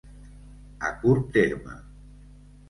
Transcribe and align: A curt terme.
A 0.89 0.89
curt 1.03 1.29
terme. 1.37 1.75